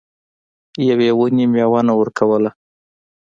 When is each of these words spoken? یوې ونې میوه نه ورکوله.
یوې 0.89 1.09
ونې 1.19 1.45
میوه 1.51 1.81
نه 1.87 1.93
ورکوله. 1.99 2.51